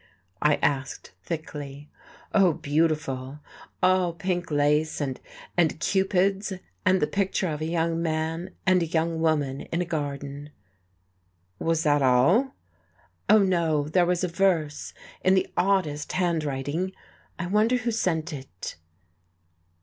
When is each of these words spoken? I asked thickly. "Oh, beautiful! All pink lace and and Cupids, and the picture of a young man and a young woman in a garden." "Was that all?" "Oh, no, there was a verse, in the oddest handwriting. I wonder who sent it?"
I 0.41 0.55
asked 0.63 1.11
thickly. 1.21 1.91
"Oh, 2.33 2.53
beautiful! 2.53 3.37
All 3.83 4.13
pink 4.13 4.49
lace 4.49 4.99
and 4.99 5.19
and 5.55 5.79
Cupids, 5.79 6.51
and 6.83 6.99
the 7.03 7.05
picture 7.05 7.49
of 7.49 7.61
a 7.61 7.65
young 7.65 8.01
man 8.01 8.55
and 8.65 8.81
a 8.81 8.87
young 8.87 9.21
woman 9.21 9.61
in 9.61 9.79
a 9.79 9.85
garden." 9.85 10.49
"Was 11.59 11.83
that 11.83 12.01
all?" 12.01 12.55
"Oh, 13.29 13.43
no, 13.43 13.87
there 13.89 14.07
was 14.07 14.23
a 14.23 14.27
verse, 14.27 14.95
in 15.23 15.35
the 15.35 15.45
oddest 15.55 16.13
handwriting. 16.13 16.93
I 17.37 17.45
wonder 17.45 17.75
who 17.77 17.91
sent 17.91 18.33
it?" 18.33 18.77